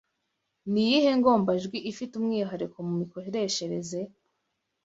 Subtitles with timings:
[0.71, 3.99] Ni iyihe ngombajwi ifite umwihariko mu mikoreshereze